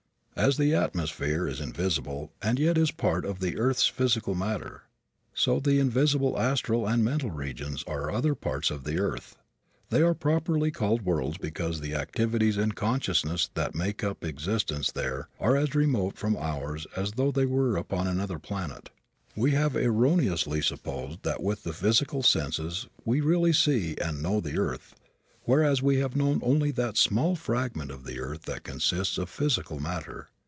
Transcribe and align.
As 0.33 0.57
the 0.57 0.73
atmosphere 0.73 1.47
is 1.47 1.61
invisible 1.61 2.31
and 2.41 2.57
yet 2.57 2.75
is 2.75 2.89
a 2.89 2.93
part 2.95 3.25
of 3.25 3.41
the 3.41 3.59
earth's 3.59 3.85
physical 3.87 4.33
matter, 4.33 4.83
so 5.35 5.59
the 5.59 5.77
invisible 5.77 6.39
astral 6.39 6.87
and 6.87 7.03
mental 7.05 7.29
regions 7.29 7.83
are 7.85 8.09
other 8.09 8.33
parts 8.33 8.71
of 8.71 8.83
the 8.83 8.97
earth. 8.97 9.35
They 9.91 10.01
are 10.01 10.15
properly 10.15 10.71
called 10.71 11.03
worlds 11.03 11.37
because 11.37 11.79
the 11.79 11.93
activities 11.93 12.57
in 12.57 12.71
consciousness 12.71 13.51
that 13.53 13.75
make 13.75 14.03
up 14.03 14.23
existence 14.23 14.91
there 14.91 15.29
are 15.39 15.55
as 15.55 15.75
remote 15.75 16.17
from 16.17 16.35
ours 16.35 16.87
as 16.95 17.11
though 17.11 17.29
they 17.31 17.45
were 17.45 17.77
upon 17.77 18.07
another 18.07 18.39
planet. 18.39 18.89
We 19.35 19.51
have 19.51 19.75
erroneously 19.75 20.63
supposed 20.63 21.21
that 21.21 21.43
with 21.43 21.61
the 21.61 21.73
physical 21.73 22.23
senses 22.23 22.87
we 23.05 23.21
really 23.21 23.53
see 23.53 23.95
and 23.99 24.23
know 24.23 24.39
the 24.39 24.57
earth, 24.57 24.95
whereas 25.43 25.81
we 25.83 25.97
have 25.97 26.15
known 26.15 26.39
only 26.43 26.69
that 26.71 26.95
small 26.97 27.35
fragment 27.35 27.89
of 27.91 28.03
the 28.05 28.19
earth 28.19 28.43
that 28.43 28.63
consists 28.63 29.17
of 29.19 29.27
physical 29.29 29.79
matter. 29.79 30.27